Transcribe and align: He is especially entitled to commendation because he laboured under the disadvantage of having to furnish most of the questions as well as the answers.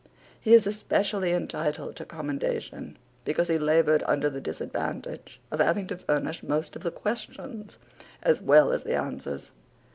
He 0.39 0.55
is 0.55 0.65
especially 0.65 1.31
entitled 1.31 1.95
to 1.97 2.05
commendation 2.05 2.97
because 3.23 3.49
he 3.49 3.59
laboured 3.59 4.01
under 4.07 4.31
the 4.31 4.41
disadvantage 4.41 5.39
of 5.51 5.59
having 5.59 5.85
to 5.85 5.95
furnish 5.97 6.41
most 6.41 6.75
of 6.75 6.81
the 6.81 6.89
questions 6.89 7.77
as 8.23 8.41
well 8.41 8.71
as 8.71 8.81
the 8.81 8.95
answers. 8.95 9.51